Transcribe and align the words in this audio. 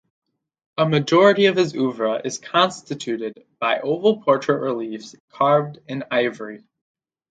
A 0.79 0.89
majority 0.89 1.45
of 1.45 1.55
his 1.55 1.75
oeuvre 1.75 2.21
is 2.25 2.39
constituted 2.39 3.45
by 3.59 3.81
oval 3.81 4.19
portrait 4.23 4.57
reliefs 4.57 5.15
carved 5.29 5.77
in 5.87 6.03
ivory. 6.09 6.63